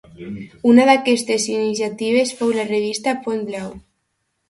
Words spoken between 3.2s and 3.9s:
Pont Blau.